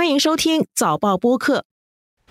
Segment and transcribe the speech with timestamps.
[0.00, 1.66] 欢迎收听早报播客。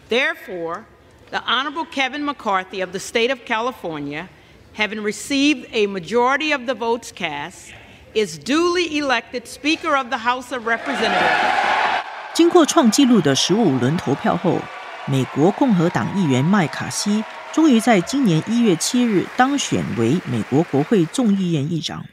[0.09, 0.85] Therefore,
[1.29, 4.27] the Honorable Kevin McCarthy of the state of California,
[4.75, 7.71] having received a majority of the votes cast,
[8.15, 12.01] is duly elected Speaker of the House of Representatives.
[12.33, 14.57] 经过创纪录的十五轮投票后，
[15.05, 17.23] 美国共和党议员麦卡锡
[17.53, 22.03] 终于在今年一月七日当选为美国国会众议院议长。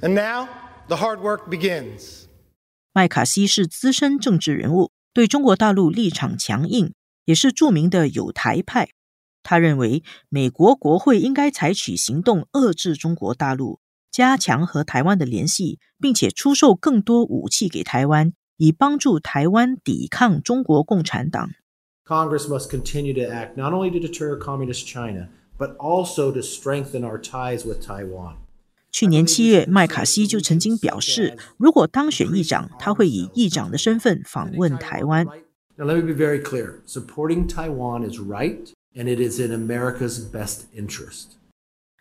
[0.00, 0.48] And now
[0.88, 2.25] the hard work begins.
[2.96, 6.94] 麦卡锡是资深政治人物，对中国大陆立场强硬，
[7.26, 8.88] 也是著名的有台派。
[9.42, 13.80] 他认为，美国国会应该采取行动遏制中国大陆，
[14.10, 21.50] 加强和台湾的联系，并且出售更多武器给台湾，以帮助台湾抵抗中国共产党。
[22.06, 27.20] Congress must continue to act not only to deter communist China, but also to strengthen our
[27.20, 28.36] ties with Taiwan.
[28.96, 35.26] 去年七月，麦卡锡就曾经表示，如果当选议长，他会以议长的身份访问台湾。
[35.76, 40.60] Now, let me be very clear supporting Taiwan is right, and it is in America's best
[40.74, 41.32] interest.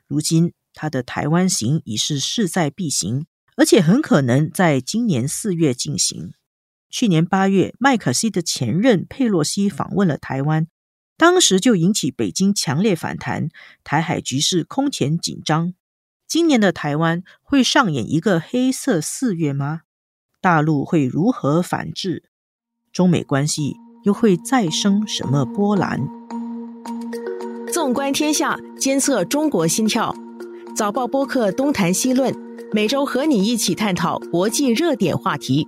[0.07, 3.25] 如今，他的台湾行已是势在必行，
[3.57, 6.31] 而且很可能在今年四月进行。
[6.89, 10.67] 去年八月，麦卡锡的前任佩洛西访问了台湾，
[11.17, 13.49] 当时就引起北京强烈反弹，
[13.83, 15.73] 台海局势空前紧张。
[16.27, 19.81] 今年的台湾会上演一个黑色四月吗？
[20.41, 22.23] 大陆会如何反制？
[22.91, 26.07] 中美关系又会再生什么波澜？
[27.71, 30.15] 纵观天下，监测中国心跳。
[30.75, 32.35] 早报播客东谈西论，
[32.73, 35.67] 每周和你一起探讨国际热点话题。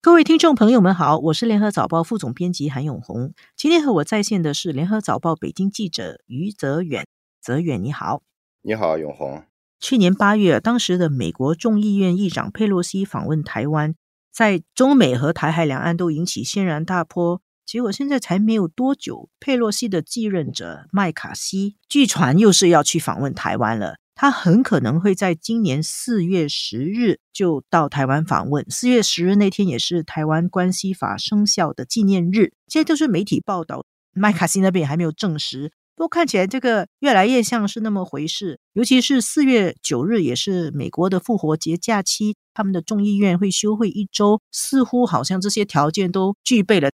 [0.00, 3.32] 各位听众朋友们好，我是联合早报副总编辑韩永红。
[3.56, 7.06] 今天和我在线的是联合早报北京记者于泽远。
[7.42, 8.22] 泽远你好，
[8.62, 9.42] 你好，永红。
[9.80, 13.96] 去年八月，当时的美国众议院议长佩洛西访问台湾，
[14.32, 17.42] 在中美和台海两岸都引起轩然大波。
[17.66, 23.96] 结果现在才没有多久，佩洛西的继任者麦卡锡据传又是要去访问台湾了。
[24.14, 28.64] 他很可能会在今年四月十日就到台湾访问。
[28.70, 32.52] 四月十日那天也是台湾关系法生效的纪念日。
[32.68, 35.72] 现在都是媒体报道，麦卡锡那边也还没有证实。
[36.02, 38.58] 不过看起来这个越来越像是那么回事。
[38.72, 46.90] 尤其是四月九日也是美国的复活节假期，他们的众议院会休会一周，似乎好像这些条件都具备了。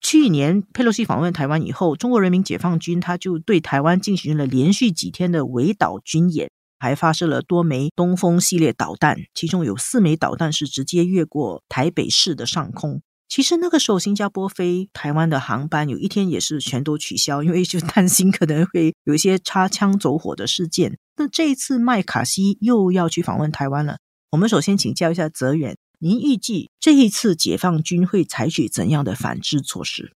[0.00, 13.02] 去年佩洛西访问台湾以后，中国人民解放军他就对台湾进行了连续几天的围岛军演，还发射了多枚东风系列导弹，其中有四枚导弹是直接越过台北市的上空。
[13.28, 20.98] 其实那个时候，新加坡飞台湾的航班有一天也是全都取消，因为就担心可能会有一些擦枪走火的事件。
[21.16, 23.98] 那这一次麦卡锡又要去访问台湾了，
[24.30, 25.76] 我们首先请教一下泽远。
[25.98, 30.12] 您预计这一次解放军会采取怎样的反制措施？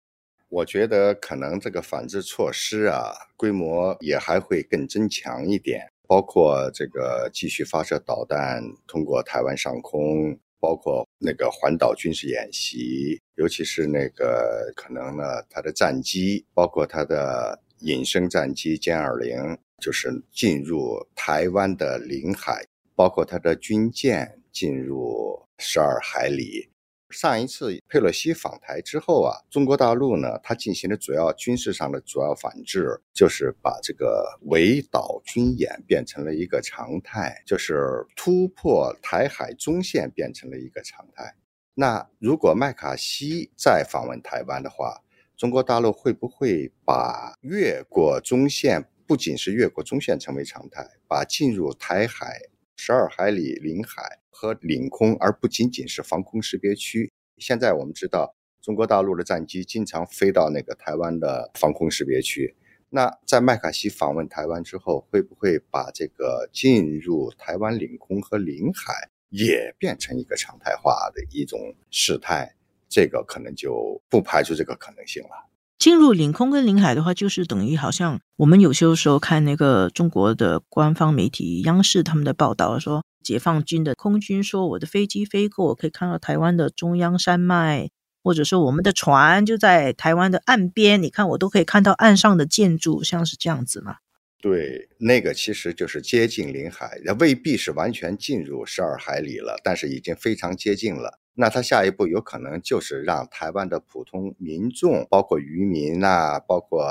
[0.49, 22.65] 我觉得可能这个反制措施啊，规模也还会更增强一点，包括这个继续发射导弹通过台湾上空，包括那个环岛军事演习，尤其是那个可能呢，它的战机，包括它的隐身战机歼二零，就是进入台湾的领海，
[22.95, 25.43] 包括它的军舰进入。
[25.61, 26.69] 十二海里。
[27.11, 41.35] 上一次佩洛西访台之后啊，中国大陆呢，它进行的主要军事上的主要反制，就是把这个围岛军演变成了一个常态，就是突破台海中线变成了一个常态。
[41.75, 45.01] 那如果麦卡锡再访问台湾的话，
[45.37, 52.41] 中国大陆会不会把越过中线，不仅是越过中线成为常态，把进入台海
[52.79, 54.21] 十二海里领海？
[54.31, 57.11] 和领空，而不仅仅是防空识别区。
[57.39, 62.55] 现在我们知道，中国大陆的战机经常飞到那个台湾的防空识别区。
[62.89, 71.59] 那在麦卡锡访问台湾之后，会不会把这个进入台湾领空和领海也变成一个常态化的一种
[71.91, 72.55] 事态？
[72.89, 75.51] 这个可能就不排除这个可能性了。
[75.79, 83.05] 进入领空跟领海的话，就是等于好像我们有些时候看那个中国的官方媒体央视他们的报道说。
[83.21, 87.91] 解放军的空军说：“我的飞机飞过，可以看到台湾的中央山脉，
[88.23, 93.97] 或者说我们的船就在台湾的岸边，你看我都可以看到岸上的建筑，像是这样子吗？”
[94.41, 101.19] 对，那个其实就是接近领海，也未必是完全进入十二海里了，但是已经非常接近了。
[101.41, 106.85] 那他下一步有可能就是让台湾的普通民众，包括渔民啊，包括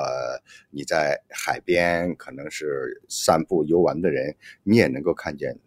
[0.69, 5.59] 你在海边可能是散步游玩的人，你也能够看见。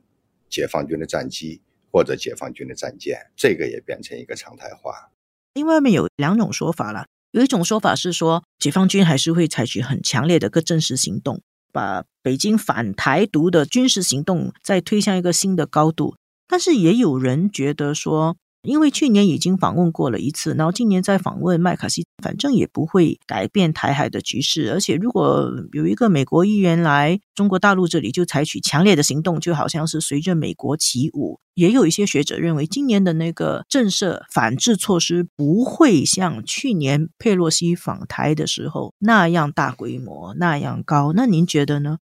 [0.49, 1.61] 解放军的战机
[1.93, 5.12] 或者解放军的战舰，这个也变成一个常态化。
[5.55, 16.17] 另外面有两种说法啦，有一种说法是说，解放军还是会采取很强烈的个正式行动，把北京反台独的军事行动再推向一个新的高度。
[16.49, 18.38] 但是也有人觉得说。
[18.62, 24.73] 因为去年已经访问过了一次，然后今年再访问麦卡锡，反正也不会改变台海的局势。
[24.73, 31.41] 而且如果有一个美国议员来中国大陆这里，就采取强烈的行动，就好像是随着美国起舞。
[31.55, 41.13] 也有一些学者认为，今年的那个震慑反制措施不会像去年佩洛西访台的时候那样大规模、那样高。
[41.15, 41.99] 那您觉得呢？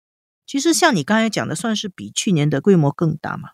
[0.47, 3.51] 其实像你刚才讲的，算是比去年的规模更大嘛？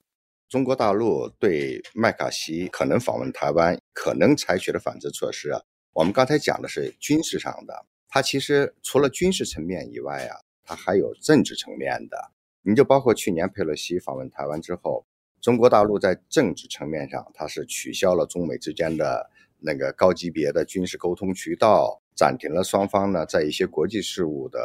[0.49, 5.61] 中国大陆对麦卡锡可能访问台湾、可能采取的反制措施啊，
[5.93, 12.17] 我们刚才讲的是军事上的，它其实除了军事层面以外啊，它还有政治层面的。
[12.63, 15.05] 你就包括去年佩洛西访问台湾之后，
[15.41, 24.61] 中国大陆在政治层面上，它是取消了中美之间的那个高级别的军事沟通渠道，暂停了双方呢在一些国际事务的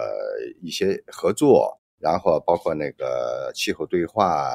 [0.61, 4.51] 一些合作，然后包括那个气候对话。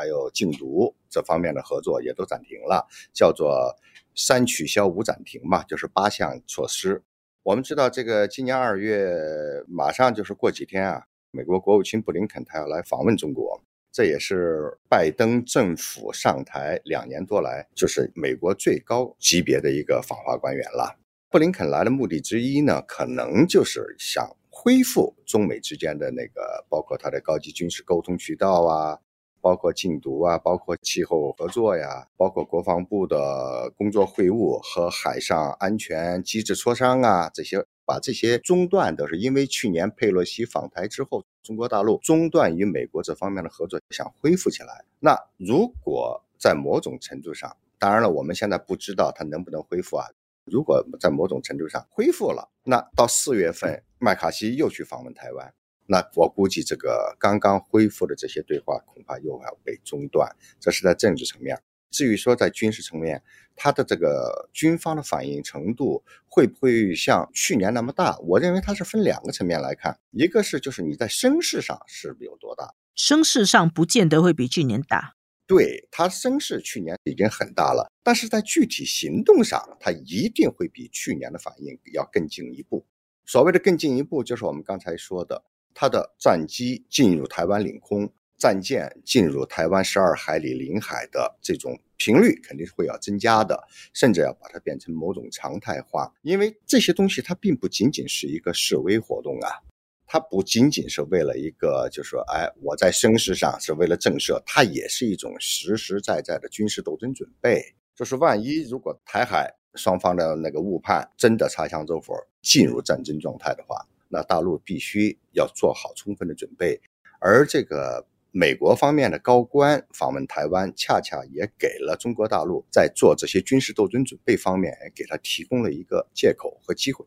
[0.00, 3.76] 还有禁毒这方面的合作也都暂停了，叫做
[4.16, 7.02] “三取消五暂停”嘛，就是八项措施。
[7.42, 13.60] 我们知道，这个今年二月马上就是过几天啊，美国国务卿布林肯他要来访问中国，
[13.92, 20.96] 这也是拜登政府上台两年多来就是美国最高级别的一个访华官员了。
[21.28, 28.98] 布林肯来的目的之一呢，可能就是想恢复中美之间的那个，包括他的高级军事沟通渠道啊。
[29.40, 44.84] 包括禁毒啊，包括气候合作呀，包括国防部的工作会晤和海上安全机制磋商啊，这些把这些中断都是因为去年佩洛西访台之后，中国大陆中断与美国这方面的合作，想恢复起来。
[44.98, 50.06] 那如果在某种程度上，当然了，我们现在不知道它能不能恢复啊。
[50.44, 55.54] 如果在某种程度上恢复了，那到四月份麦卡锡又去访问台湾。
[55.90, 61.60] 那我估计这个刚刚恢复的这些对话恐怕又要被中断，这是在政治层面。
[61.90, 63.20] 至于说在军事层面，
[63.56, 68.16] 它的这个军方的反应程度会不会像去年那么大？
[68.20, 75.16] 我认为它是分两个层面来看，一个是就是你在声势上是有多大，声势上不见得会比去年大。
[75.48, 82.86] 对他声势去年已经很大了，但是在具体行动上，他一定会比去年的反应要更进一步。
[83.26, 85.42] 所谓的更进一步，就是我们刚才说的。
[85.74, 93.62] 它的战机进入台湾领空，战舰进入台湾十二海里领海的这种频率肯定是会要增加的，
[93.92, 96.12] 甚至要把它变成某种常态化。
[96.22, 99.60] 因为这些东西它并不仅仅是一个示威活动啊，
[100.06, 107.62] 它不仅仅是为了一个，就是说哎，我在声势上是为了震慑，它也是一种实实在在的军事斗争准备。
[107.94, 113.86] 就是万一如果台海双方的那个误判真的擦枪走火进入战争状态的话。
[114.10, 116.80] 那大陆必须要做好充分的准备，
[117.20, 127.06] 而这个美国方面的高官访问台湾，恰恰也给了中国大陆在做这些军事斗争准备方面，给他提供了一个借口和机会。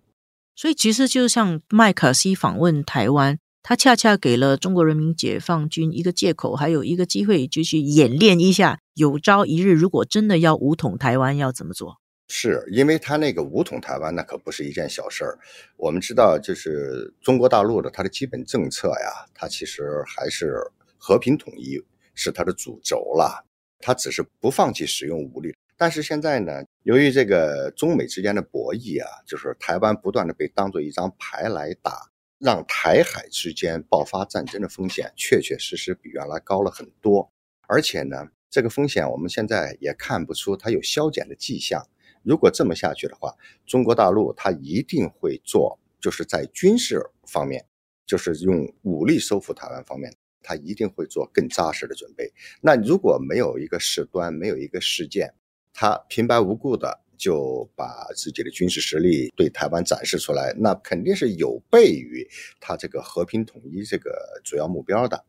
[0.56, 12.03] 所以，其实就像麦克锡访问台湾，他恰恰给了中国人民解放军一个借口，还有一个机会，就去演练一下，有朝一日如果真的要武统台湾，要怎么做。
[12.28, 15.38] 是因为他那个武统台湾，那可不是一件小事儿。
[15.78, 20.56] 我们知道，就是中国大陆的它的基本政策呀，它其实还是
[20.98, 21.80] 和平统一
[22.16, 23.46] 是它的主轴了。
[23.80, 25.54] 它只是不放弃使用武力。
[25.76, 37.30] 但是现在呢，由于这个中美之间的博弈啊，就是台湾不断的被当做一张牌来打，让台海之间爆发战争的风险确确实实比原来高了很多。
[37.68, 41.86] 而且呢，这个风险我们现在也看不出它有消减的迹象。
[42.24, 43.34] 如果这么下去的话，
[43.66, 47.66] 中国大陆它一定会做，就是在军事方面，
[48.06, 52.32] 就是用武力收复台湾方面，它一定会做更扎实的准备。
[52.62, 55.34] 那如果没有一个事端，没有一个事件，
[55.74, 62.28] 它平白无故的就把自己的军事实力对台湾展示出来，那肯定是有悖于
[62.60, 65.24] 它这个和平统一这个主要目标的。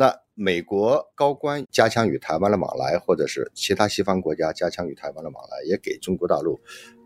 [0.00, 6.60] 那美国高官加强与台湾的往来，或者是其他西方国家加强与台湾的往来，也给中国大陆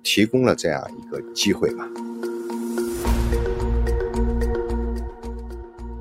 [0.05, 1.89] 提供了这样一个机会吧。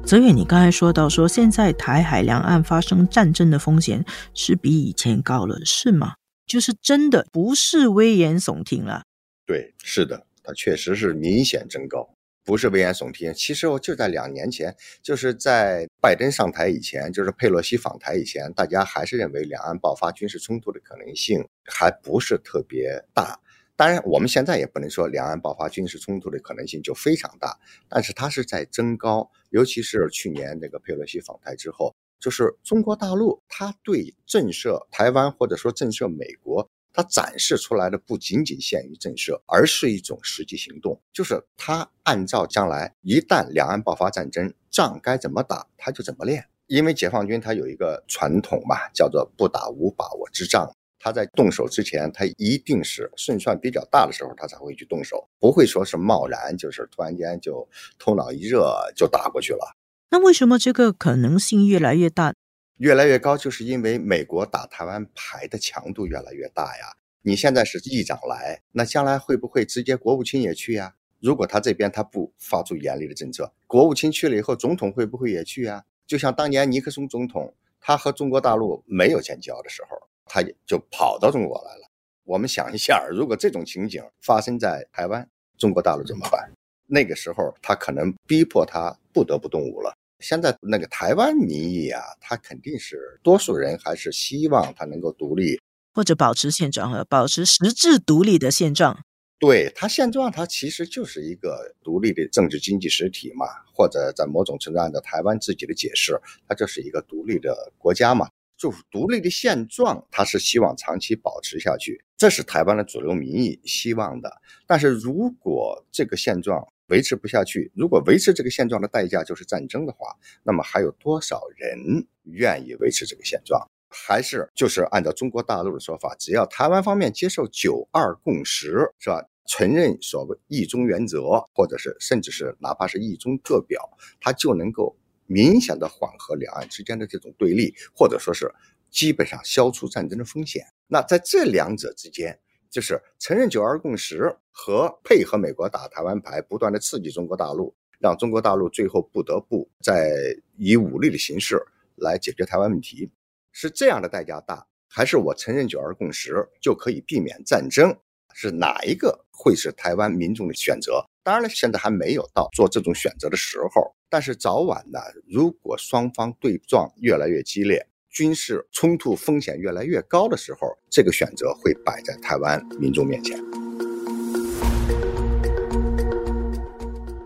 [0.05, 6.15] 泽远，你刚才说到说，现在台海两岸发生战争的风险是比以前高了，是吗？
[6.45, 9.03] 就是真的不是危言耸听了？
[9.45, 12.10] 对，是的，它确实是明显增高。
[12.51, 13.34] 不是危言耸听。
[13.34, 23.39] 其实我就在两年前，就是在拜登上台以前，就是佩洛西访台以前，大家还是认为两岸爆发军事冲突的可能性还不是特别大。
[23.77, 29.31] 当然，我们现在也不能说两岸爆发军事冲突的可能性就非常大，但是它是在增高。
[29.51, 36.70] 尤其是去年那个佩洛西访台之后，就是中国大陆它对震慑台湾或者说震慑美国。
[36.93, 41.01] 它展示出来的不仅仅限于震慑，而是一种实际行动。
[41.13, 46.45] 就是它按照将来一旦两岸爆发战争，仗该怎么打，它就怎么练。
[46.67, 50.71] 因为解放军它有一个传统嘛，叫做不打无把握之仗。
[51.03, 57.67] 他在动手之前，他一定是胜算比较大的时候，他才会去动手，不会说是贸然，就是突然间就
[57.98, 59.75] 头脑一热就打过去了。
[60.12, 62.36] 那为什么这个可能性越来越大？
[62.81, 66.97] 越来越高，就是因为美国打台湾牌的强度越来越大呀。
[67.21, 70.95] 你现在是议长来，那将来会不会直接国务卿也去呀？
[71.19, 75.85] 如果他这边他不发出严厉的政策，国务卿去了以后，总统会不会也去呀？
[76.07, 79.95] 就像当年尼克松总统，他和中国大陆没有建交的时候，
[80.25, 81.88] 他就跑到中国来了。
[82.23, 86.51] 我们想一下，如果这种情景发生在台湾，中国大陆怎么办？
[86.88, 89.95] 那个时候他可能逼迫他不得不动武了。
[90.22, 95.60] 现在那个台湾民意啊，他肯定是多数人还是希望他能够独立，
[95.94, 99.04] 或者保持现状和保持实质独立的现状。
[99.40, 106.16] 对他现状，他其实就是一个独立的政治经济实体嘛，或者在某种程度按照台湾自己的解释，
[106.48, 114.32] 它就是一个独立的国家嘛，就是独立的现状，他是希望长期保持下去，这是台湾的主流民意希望的。
[114.68, 117.71] 但是如果这个现状，维持不下去。
[117.74, 123.65] 如果维持这个现状的代价就是战争的话，那么还有多少人愿意维持这个现状？
[123.89, 129.25] 还是就是按照中国大陆的说法，只要台湾方面接受“九二共识”，是吧？
[129.48, 131.21] 承认所谓“一中”原则，
[131.53, 133.81] 或者是甚至是哪怕是一中各表，
[134.19, 134.95] 它就能够
[135.25, 138.53] 明显的缓和两岸之间的这种对立，或者说是
[138.89, 140.65] 基本上消除战争的风险。
[140.88, 142.39] 那在这两者之间。
[142.72, 150.10] 就是承认九二共识和配合美国打台湾牌，不断的刺激中国大陆，让中国大陆最后不得不在
[150.56, 151.62] 以武力的形式
[151.98, 153.12] 来解决台湾问题，
[153.51, 157.94] 是这样的代价大，还是我承认九二共识就可以避免战争？
[158.34, 161.06] 是哪一个会是台湾民众的选择？
[161.24, 164.98] 当然了，现在还没有到做这种选择的时候，但是早晚呢，
[165.28, 167.86] 如果双方对撞越来越激烈。
[168.12, 173.39] 军事冲突风险越来越高的时候，这个选择会摆在台湾民众面前。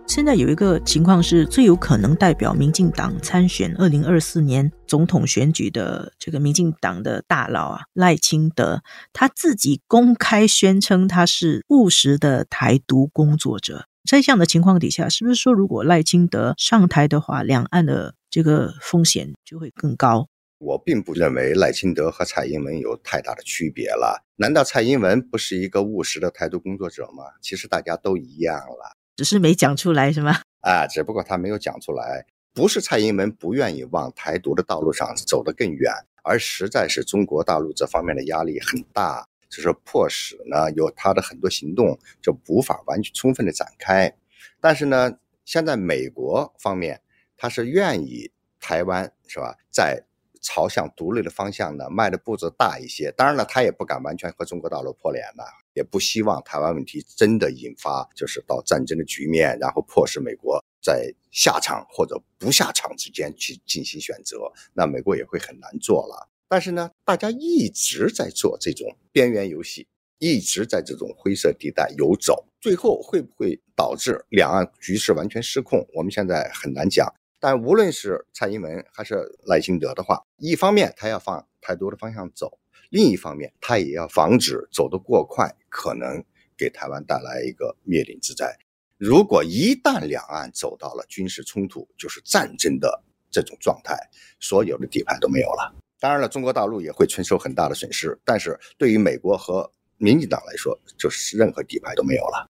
[0.07, 13.87] 现在有一个情况是最有可能代表民进党参选二零二四年总统选举的这个民进党的大佬啊，赖清德，他自己公开宣称他是务实的台独工作者。
[14.09, 20.29] 在这样的情况底下，是不是说如果赖清德上台的话，两岸的这个风险就会更高？
[20.65, 24.25] 我并不认为赖清德和蔡英文有太大的区别了。
[24.37, 27.23] 难道蔡英文不是一个务实的台独工作者吗？
[27.39, 30.41] 其实大家都一样了，只是没讲出来，是吗？
[30.65, 32.25] 啊，只不过他没有讲出来。
[32.51, 35.93] 不是蔡英文不愿意往台独的道路上走得更远，
[36.23, 44.11] 而实在是中国大陆这方面的压力很大，就是迫使呢有他的很多行动就无法完全充分的展开。
[44.59, 45.11] 但是呢，
[45.43, 47.01] 现在美国方面
[47.37, 50.01] 他是愿意台湾是吧，在
[50.45, 53.11] 朝向独立的方向呢，迈的步子大一些。
[53.17, 64.37] 当然了，他也不敢完全和中国大陆破脸呢，也不希望台湾问题真的引发就是到战争的局面，然后迫使美国在下场或者不下场之间去进行选择。
[64.73, 66.29] 那美国也会很难做了。
[66.47, 69.87] 但是呢，大家一直在做这种边缘游戏，
[70.19, 75.83] 一直在这种灰色地带游走，最后会不会导致两岸局势完全失控？
[75.95, 77.11] 我们现在很难讲。
[77.45, 82.57] 但无论是蔡英文还是赖清德的话，一方面他要放台独的方向走，
[82.89, 86.25] 另一方面他也要防止走得过快，可能
[86.57, 88.57] 给台湾带来一个灭顶之灾。
[88.97, 93.95] 如果一旦两岸走到了军事冲突，就是战争的这种状态，
[94.39, 95.71] 所有的底牌都没有了。
[95.99, 102.49] 当然了，中国大陆也会承受很大的损失，但是对于美国和民进党来说，就是任何底牌都没有了。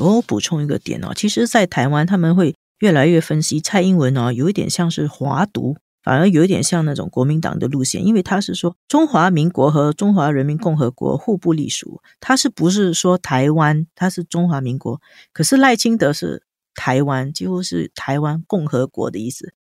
[0.00, 2.54] 我补充一个点哦，其实，在台湾他们会。
[2.78, 15.00] 越来越分析蔡英文哦，有一点像是华独，反而有一点像那种国民党的路线，因为他是说中华民国和中华人民共和国互不隶属，他是不是说台湾他是中华民国？
[15.32, 16.42] 可是赖清德是
[16.74, 19.54] 台湾，几乎是台湾共和国的意思。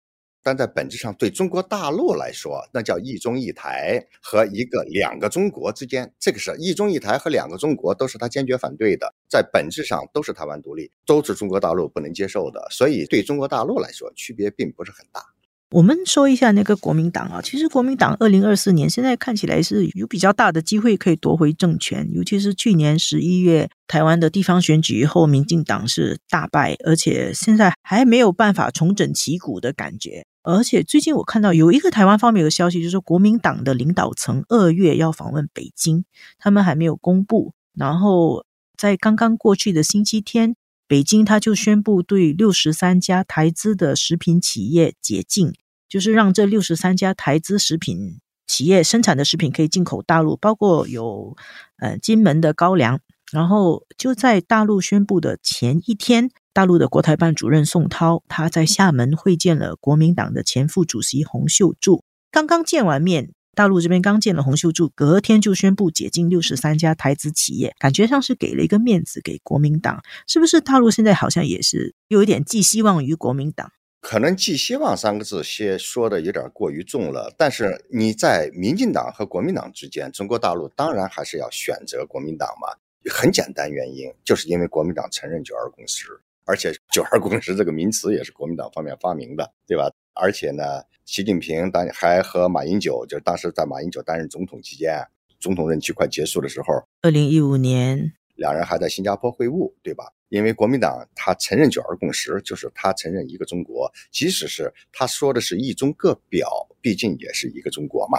[0.44, 15.22] 但在本质上，对中国大陆来说，那叫一中一台和一个两个中国之间，这个是一中一台和两个中国都是他坚决反对的，在本质上都是台湾独立，都是中国大陆不能接受的，所以对中国大陆来说，区别并不是很大。
[15.70, 30.26] 我们说一下那个国民党啊，其实国民党二零二四年现在看起来是有比较大的机会可以夺回政权，尤其是去年十一月台湾的地方选举后，民进党是大败，而且现在还没有办法重整旗鼓的感觉。
[30.44, 36.04] 而且最近我看到有一个台湾方面有个消息，就是国民党的领导层二月要访问北京，
[36.38, 37.54] 他们还没有公布。
[37.74, 38.44] 然后
[38.76, 40.54] 在刚刚过去的星期天，
[40.86, 45.52] 北京他就宣布对六十三家台资的食品企业解禁。
[45.88, 51.36] 就是让这六十三家台资食品企业生产的食品可以进口大陆，包括有
[51.78, 53.00] 呃金门的高粱。
[53.32, 62.04] 然后就在大陆宣布的前一天，大陆的国台办主任宋涛他在厦门会见了国民党的前副主席洪秀柱。
[62.30, 70.60] 刚刚见完面，大陆这边刚见了洪秀柱，隔天就宣布解禁六十三家台资企业，感觉上是给了一个面子给国民党，是不是？
[70.60, 73.72] 大陆现在好像也是有一点寄希望于国民党。
[74.00, 82.78] 可能“寄希望”三个字先说的有点过于重了，但是你在民进党和国民党之间，中国大陆当然还是要选择国民党嘛。
[83.10, 86.06] 很简单，原因就是因为国民党承认“九二共识”，
[86.44, 89.90] 而且“九二共识”这个名词也是国民党方面发明的，对吧？
[90.14, 95.04] 而且呢，习近平当还和马英九，就是当时在马英九担任总统期间，
[95.40, 98.12] 总统任期快结束的时候，二零一五年。
[98.36, 100.04] 两人还在新加坡会晤，对吧？
[100.28, 106.48] 因为国民党他承认九二共识，就是他承认一个中国，即使是他说的是一中各表，
[106.80, 108.18] 毕竟也是一个中国嘛。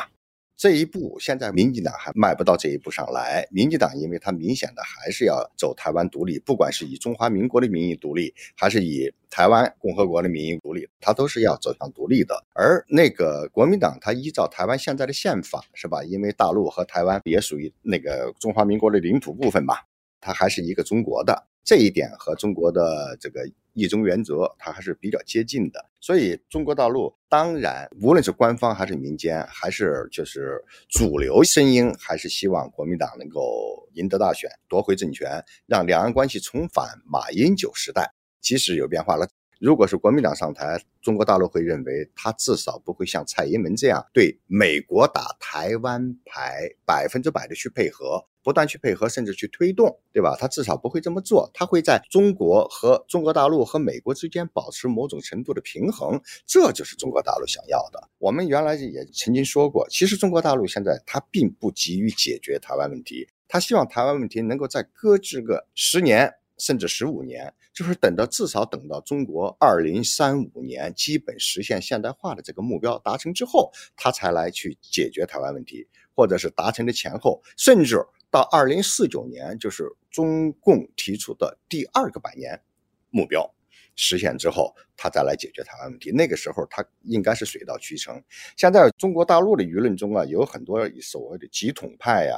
[0.58, 3.46] 这一步现在民进党还迈不到这一步上来。
[3.52, 12.42] 民进党因为它明显的还是要走台湾独立，不管是以中华民国的名义独立，还是以台湾共和国的名义独立，它都是要走向独立的。
[12.54, 16.04] 而那个国民党，它依照台湾现在的宪法，是吧？
[16.04, 19.76] 因为大陆和台湾也属于那个中华民国的领土部分嘛。
[20.26, 25.86] 它还是一个中国的这一点和中国的这个一中原则，它还是比较接近的。
[26.02, 38.12] 所以中国大陆当然，无论是官方还是民间，还是就是主流声音，还是希望国民党能够赢得大选，夺回政权，让两岸关系重返马英九时代。
[38.42, 39.28] 即使有变化了，
[39.66, 48.24] 如果是国民党上台，中国大陆会认为他至少不会像蔡英文这样对美国打台湾牌，百分之百的去配合。
[48.44, 50.38] 不断去配合，甚至去推动，对吧？
[50.40, 58.08] 他至少不会这么做，他会在中国和中国大陆和美国之间保持某种程度的平衡，这就是中国大陆想要的。
[58.20, 78.06] 我们原来也曾经说过，其实中国大陆现在他并不急于解决台湾问题，他希望台湾问题能够再搁置个十年甚至十五年，就是等到至少等到中国二零三五年基本实现现代化的这个目标达成之后，他才来去解决台湾问题，或者是达成的前后，甚至。
[78.32, 82.62] 到二零四九年，就是中共提出的第二个百年
[83.10, 83.50] 目标
[83.96, 86.12] 实现之后，他再来解决台湾问题。
[86.12, 88.22] 那个时候，他应该是水到渠成。
[88.58, 92.36] 现在中国大陆的舆论中啊，有很多所谓的极统派呀，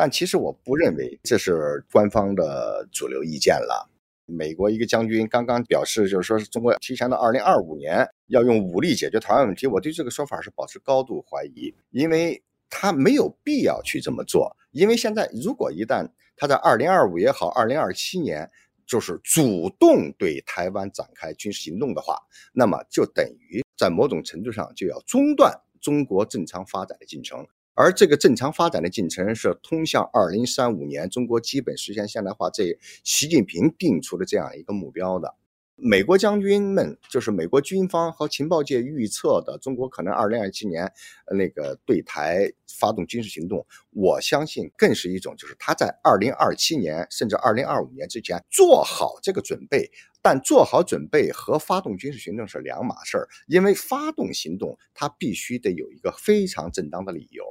[0.00, 3.90] 但其实我不认为这是官方的主流意见了。
[4.26, 14.56] 美国一个将军刚刚表示，就是说是中国提前到二零二五年要用武力解决台湾问题，我对这个说法是保持高度怀疑，因为他没有必要去这么做。
[14.70, 18.48] 因为现在，如果一旦他在二零二五也好，二零二七年
[18.86, 22.16] 就是主动对台湾展开军事行动的话，
[22.52, 27.44] 那么就等于在某种程度上就要中断中国正常发展的进程。
[27.80, 35.36] 而这个正常发展的进程是通向二零三五年中国基本实现现代化这习近平定出的这样一个目标的。
[35.80, 40.92] 美国将军们，就是美国军方和情报界预测的，中国可能二零二七年
[41.30, 43.64] 那个对台发动军事行动。
[43.90, 49.88] 我相信更是一种，就是他在二零二七年甚至二零二五年之前做好这个准备。
[50.20, 57.44] 但做好准备和发动军事行动是两码事儿，因为发动行动，他必须得有一个非常正当的理由，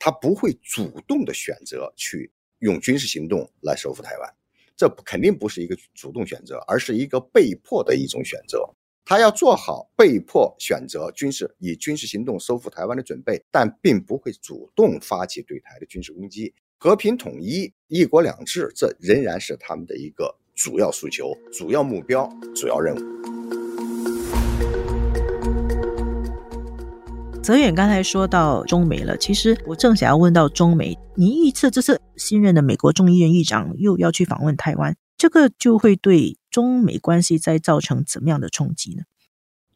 [0.00, 4.34] 他不会主动的选择去用军事行动来收复台湾。
[4.74, 8.68] 这肯定不是一个主动选择，而是一个被迫的一种选择。
[9.04, 16.54] 他要做好被迫选择军事以军事行动收复台湾的准备，但并不会主动发起对台的军事攻击。
[16.78, 23.39] 和平统一、一国两制，这仍然是他们的一个主要诉求、主要目标、主要任务。
[27.50, 39.02] 泽远刚才说到中美了，其实我正想要问到中美，你预测这次新任的美国众议院议长又要去访问台湾，这个就会对中美关系再造成怎么样的冲击呢？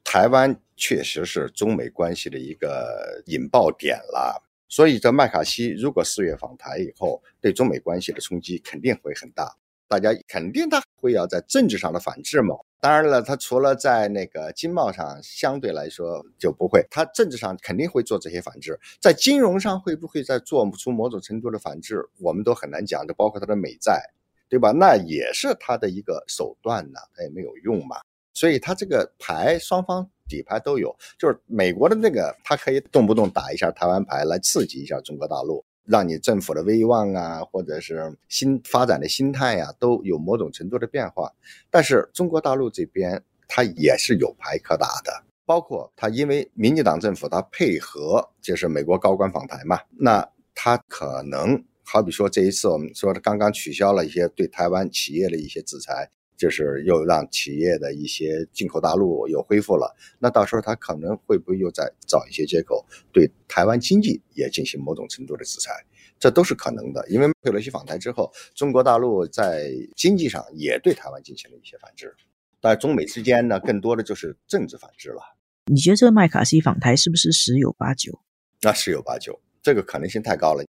[0.05, 4.45] 台湾确实是中美关系的一个引爆点了。
[4.69, 9.57] 所以，这麦卡锡如果四月访台以后，对中美关系的冲击肯定会很大。
[9.89, 12.55] 大家肯定他会要在政治上的反制嘛。
[12.81, 18.79] 当然了，他除了在那个经贸上相对来说就不会，他政治上肯定会做这些反制。
[19.01, 23.07] 在金融上会不会再做出某种程度的反制，我们都很难讲。
[23.07, 24.03] 就包括他的美债，
[24.49, 24.73] 对吧？
[24.73, 27.97] 那也是他的一个手段呢，他也没有用嘛。
[28.35, 30.09] 所以，他这个牌双方。
[30.27, 41.33] 底牌都有，就是美国的那个，他可以动不动打一下台湾牌来刺激一下中国大陆，让你政府的威望啊，或者是新发展的心态呀，都有某种程度的变化。
[41.71, 56.11] 但是中国大陆这边，它也是有牌可打的，包括他因为民进党政府他配合，就是美国高官访台嘛，那他可能好比说这一次我们说的刚刚取消了一些对台湾企业的一些制裁。
[56.37, 65.73] 就是又让企业的一些进口大陆又恢复了，那到时候他可能会不会又再找一些借口对台湾经济也进行某种程度的制裁？
[66.19, 67.07] 这都是可能的。
[67.09, 72.15] 因为佩洛西访台之后，中国大陆在经济上也对台湾进行了一些反制，
[72.61, 75.21] 但中美之间呢，更多的就是政治反制了。
[75.67, 78.21] 你觉得这个麦卡锡访台是不是十有八九？
[78.63, 80.65] 那十有八九，这个可能性太高了。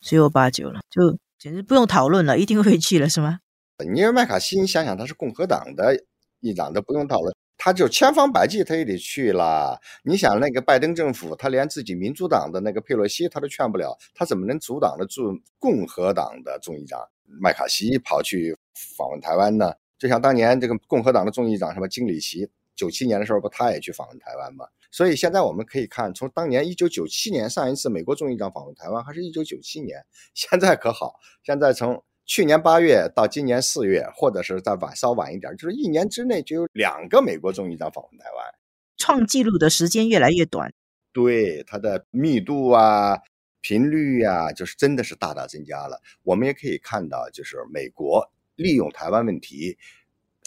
[0.00, 3.40] 十有八九了，就简直不用讨论了，一定会去了，是吗？
[3.82, 6.00] 你说麦卡锡，你想想，他是共和党的
[6.38, 9.80] 议长，都不用讨论，他就千方百计他也得去了。
[10.04, 17.00] 你想那个拜登政府，他连自己民主党的那个佩洛西他都劝不了，他怎么能阻挡得住共和党的众议长
[17.40, 18.56] 麦卡锡跑去
[18.96, 19.72] 访问台湾呢？
[19.98, 24.66] 就像当年这个共和党的众议长什么金里奇，九七年的时候不他也去访问台湾吗？
[24.92, 29.98] 所以现在我们可以看，从当年一九九七年上一次美国众议长访问台湾，还是一九九七年，
[30.32, 32.00] 现在可好，现在从。
[32.26, 38.54] 去年八月到今年四月，或者是再晚稍晚一点，就是一年之内就有两个美国众议长访问台湾，
[38.96, 40.72] 创纪录的时间越来越短。
[41.12, 43.18] 对它的密度啊、
[43.60, 46.00] 频率呀，就是真的是大大增加了。
[46.22, 49.76] 我们也可以看到，就是美国利用台湾问题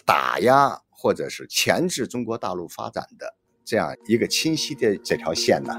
[0.03, 5.73] 打压或者是钳制中国大陆发展的这样一个清晰的这条线呢。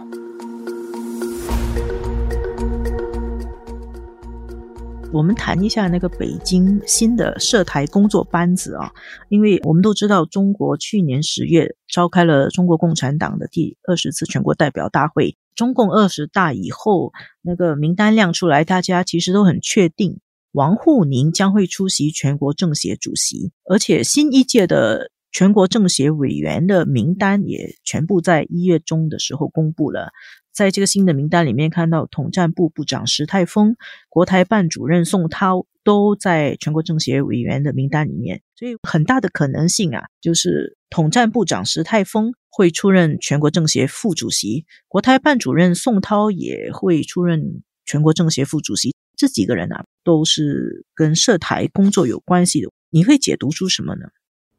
[5.11, 8.92] 我们谈一下那个北京新的涉台工作班子啊，
[9.31, 20.21] 因为我们都知道，中国去年十月召开了中国共产党的第二十次全国代表大会，中共二十大以后，那个名单亮出来，大家其实都很确定，
[20.53, 30.11] 王沪宁将会出席全国政协主席，而且新一届的全国政协委员的名单也全部在一月中的时候公布了。
[30.59, 33.77] 在这个新的名单里面，看到统战部部长石泰峰、
[34.09, 48.97] 国台办主任宋涛都在全国政协委员的名单里面，所以很大的可能性啊，就是统战部长石泰峰会出任全国政协副主席，国台办主任宋涛也会出任全国政协副主席。
[49.16, 52.68] 这几个人啊，都是跟涉台工作有关系的。
[52.90, 54.07] 你会解读出什么呢？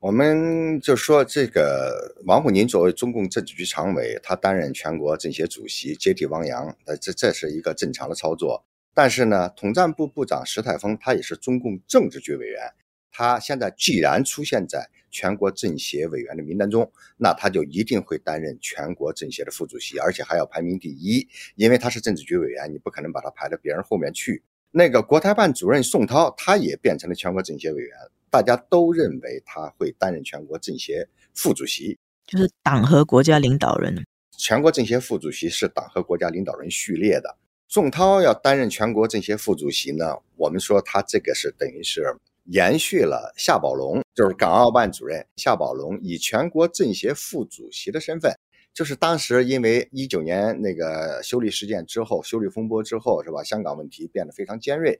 [0.01, 8.63] 我们就说这个王沪宁作为中共政治局常委，他担任全国政协主席，接替汪洋，那这这是一个正常的操作。
[8.93, 12.71] 但是呢，统战部部长石泰峰他也是中共政治局委员，
[13.11, 24.43] 他现在既然出现在全国政协委员的名单中，那他就一定会担任全国政协的副主席，而且还要排名第一，因为他是政治局委员，你不可能把他排到别人后面去。
[24.71, 27.91] 那个国台办主任宋涛，他也变成了全国政协委员。
[28.29, 34.05] 大家都认为他会担任全国政协副主席，就是党和国家领导人。
[34.37, 37.37] 全国政协副主席是党和国家领导人序列的。
[37.67, 42.15] 宋涛要担任全国政协副主席呢，我们说他这个是等于是
[42.45, 48.33] 延续了夏宝龙，就是港澳办主任夏宝龙以全国政协副主席的身份，
[48.73, 53.43] 就是当时因为一九年那个修例事件之后，修例风波之后，是吧？
[53.43, 54.99] 香港问题变得非常尖锐。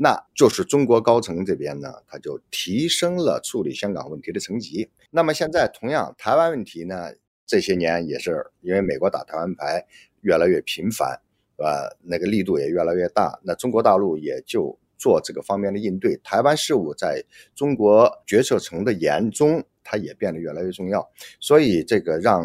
[0.00, 4.88] 那就是中国高层这边呢，他就提升了处理香港问题的层级。
[5.10, 7.12] 那么现在同样，台湾问题呢，
[7.44, 9.84] 这些年也是因为美国打台湾牌
[10.20, 11.20] 越来越频繁，
[11.56, 13.40] 呃，那个力度也越来越大。
[13.42, 16.16] 那中国大陆也就做这个方面的应对。
[16.18, 17.24] 台湾事务在
[17.56, 21.10] 中国决策层的眼中，它也变得越来越重要。
[21.40, 22.44] 所以这个让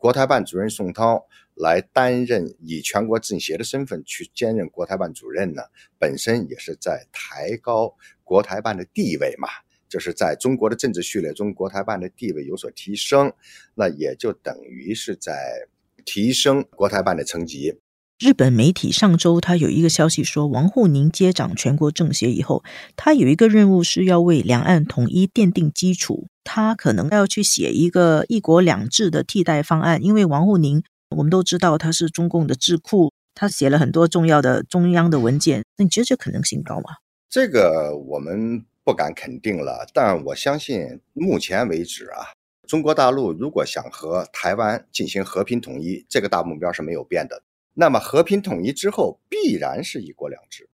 [0.00, 1.28] 国台办主任宋涛。
[1.56, 5.60] 来担任以全国政协的身份去兼任国台办主任呢，
[5.98, 9.46] 本身也是在抬高国台办的地位嘛，
[9.86, 13.30] 就是在中国的政治序列中，国台办的地位有所提升，
[13.74, 15.68] 那也就等于是在
[16.06, 17.78] 提升国台办的层级。
[18.20, 22.62] 日本媒体上周他有一个消息说，王沪宁接掌全国政协以后，
[22.94, 26.26] 他有一个任务是要为两岸统一奠定基础。
[26.44, 30.82] 他可能要去写一个一国两制的替代方案，因为王沪宁
[31.16, 35.64] 我们都知道他是中共的智库，他写了很多重要的中央的文件。
[35.78, 36.96] 那你觉得这可能性高吗？
[37.30, 42.36] 这个我们不敢肯定了，但我相信目前为止啊，
[42.68, 47.42] 中国大陆如果想和台湾进行和平统一，这个大目标是没有变的。
[47.74, 50.68] 那么和平统一之后，必然是一国两制。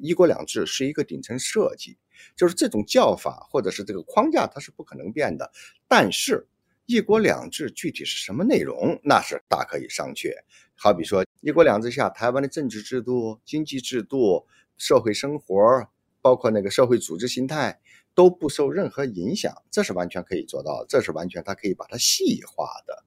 [0.00, 1.98] 一国两制是一个顶层设计，
[2.34, 5.52] 就是这种叫法或者是这个框架，它是不可能变的。
[5.86, 6.46] 但是，
[6.86, 10.32] 一国两制具体是什么内容，那是大可以商榷。
[10.74, 14.46] 好比说，一国两制下，台湾的政治制度、经济制度、
[14.78, 15.86] 社会生活，
[16.20, 17.78] 包括那个社会组织形态，
[18.14, 23.04] 都不受任何影响，这是完全可以做到，这是完全它可以把它细化的。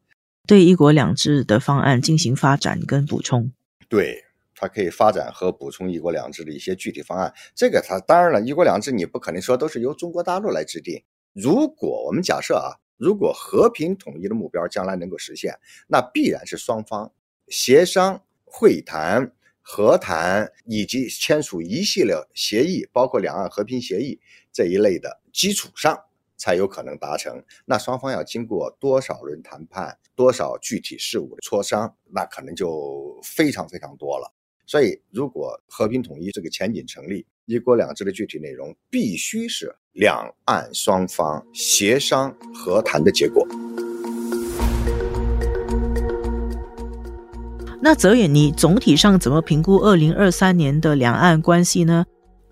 [0.48, 3.52] 对一国两制的方案进行发展跟补充，
[3.90, 7.34] 对它可以发展和补充一国两制的一些具体方案。
[7.56, 11.04] 这个它当然了，一国两制你不可能说都是由中国大陆来制定。
[11.34, 15.54] 如果我们假设啊，如果和平统一的目标将来能够实现，
[15.88, 17.12] 那必然是双方
[17.50, 24.20] 协商、会谈、和谈以及签署一系列协议，包括两岸和平协议
[24.54, 26.00] 这一类的基础上。
[26.38, 27.44] 才有可能达成。
[27.66, 34.32] 那双方要经过多少轮谈判，多少具体事务的磋商，那可能就非常非常多了。
[34.68, 43.48] 所以，如果和平统一这个前景成立，一国两制的具体内容必须是两岸双方协商和谈的结果。
[47.80, 52.06] 那泽远，你总体上怎么评估二零二三年的两岸关系呢？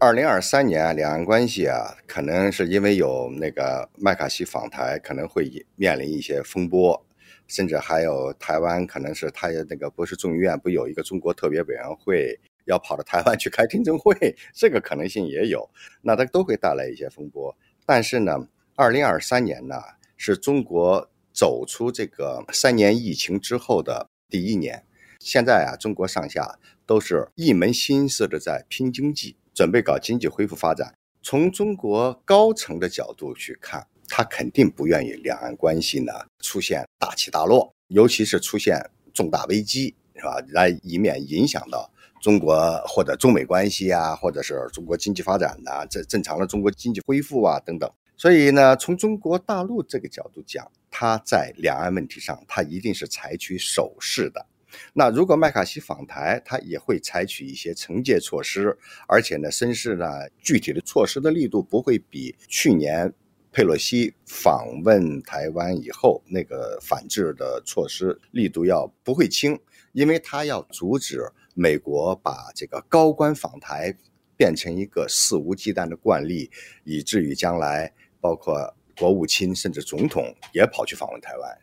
[0.05, 7.05] 二零二三年两岸关系啊，可能是因为有那个麦卡锡访台，可能会面临一些风波，
[7.47, 14.13] 甚至还有台湾，可能是他那个不是众议院不有一个中国特别委员会要跑到台湾去开听证会，
[14.53, 15.69] 这个可能性也有，
[16.01, 17.55] 那它都会带来一些风波。
[17.85, 19.75] 但是呢，二零二三年呢
[20.17, 24.83] 是中国走出这个三年疫情之后的第一年，
[25.17, 29.37] 现在啊，中国上下都是一门心思的在拼经济。
[29.53, 40.37] 准备搞经济恢复发展，从中国高层的角度去看，他肯定不愿意两岸关系呢出现大起大落，尤其是出现重大危机，是吧？
[40.49, 47.89] 来以免影响到中国或者中美关系啊，或者是中国经济发展呐，这正常的中国经济恢复啊等等。
[48.17, 54.45] 所以呢，从中国大陆这个角度讲，他在两岸问题上，他一定是采取守势的。
[54.93, 60.05] 那如果麦卡锡访台，他也会采取一些惩戒措施，而且呢，绅士呢，
[60.39, 63.13] 具体的措施的力度不会比去年
[63.51, 69.59] 佩洛西访问台湾以后那个反制的措施力度要不会轻，
[69.91, 71.21] 因为他要阻止
[71.53, 73.95] 美国把这个高官访台
[74.35, 76.49] 变成一个肆无忌惮的惯例，
[76.83, 81.57] 以至于将来包括国务卿甚至总统也跑去访问台湾。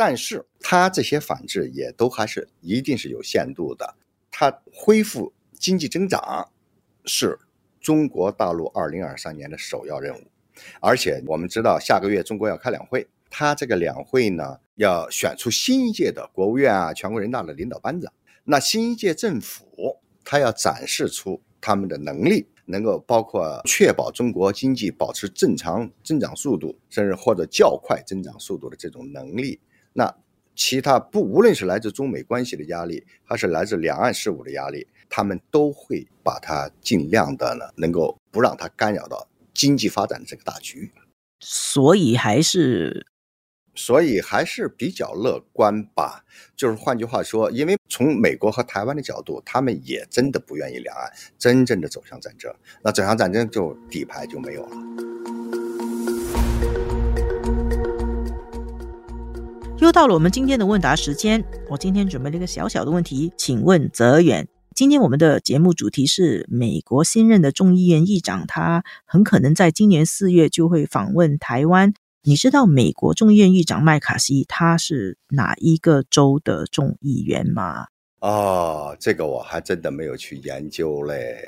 [0.00, 3.96] 但是它这些反制也都还是一定是有限度的。
[4.30, 6.48] 它恢复经济增长
[7.04, 7.38] 是
[7.82, 10.22] 中国大陆二零二三年的首要任务，
[10.80, 18.10] 而且我们知道下个月中国要开两会，它这个两会呢要选出新一届的国务院啊、全国人大的领导班子。
[18.44, 29.60] 那新一届政府它要展示出他们的能力，能够包括确保中国经济保持正常增长速度，甚至或者较快增长速度的这种能力。
[29.92, 30.14] 那
[30.54, 40.92] 其他不，无论是来自中美关系的压力，还是来自两岸事务的压力，他们都会把它尽量的呢，能够不让它干扰到经济发展的这个大局。
[41.40, 43.06] 所以还是，
[43.74, 46.24] 所以还是比较乐观吧。
[46.54, 52.54] 就是换句话说，因为从美国和台湾的角度，他们也真的不愿意两岸真正的走向战争。
[52.82, 55.09] 那走向战争，就底牌就没有了。
[59.80, 71.94] 又到了我们今天的问答时间，我今天准备了一个小小的问题，请问泽远，今天我们的节目主题是美国新任的众议院议长，他很可能在今年四月就会访问台湾。
[72.22, 77.86] 你知道美国众议院议长麦卡锡他是哪一个州的众议员吗？
[78.20, 81.38] 哦，这个我还真的没有去研究嘞。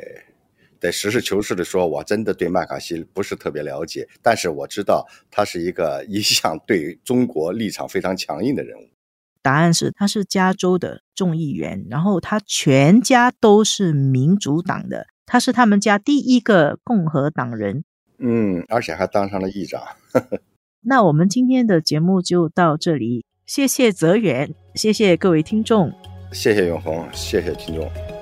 [0.83, 8.83] 得实事求是的说，我真的对麦卡锡不是特别了解，但是我知道他是一个一向对中国立场非常强硬的人物。
[9.41, 17.85] 答案是，他是加州的众议员，然后他全家都是民主党的，他是他们家第一个共和党人。
[18.19, 19.83] 嗯，而且还当上了议长。
[20.83, 25.93] 那我们今天的节目就到这里，谢谢泽远，谢谢各位听众。
[26.33, 28.22] 谢谢永红，谢谢听众。